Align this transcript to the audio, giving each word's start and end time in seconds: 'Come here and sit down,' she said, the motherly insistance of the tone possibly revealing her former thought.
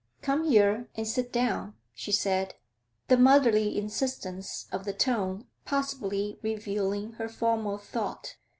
'Come 0.23 0.45
here 0.45 0.89
and 0.95 1.07
sit 1.07 1.31
down,' 1.31 1.75
she 1.93 2.11
said, 2.11 2.55
the 3.07 3.17
motherly 3.17 3.77
insistance 3.77 4.65
of 4.71 4.83
the 4.83 4.93
tone 4.93 5.45
possibly 5.63 6.39
revealing 6.41 7.11
her 7.21 7.29
former 7.29 7.77
thought. 7.77 8.35